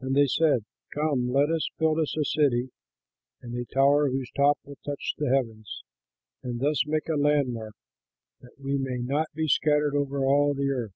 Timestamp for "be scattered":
9.32-9.96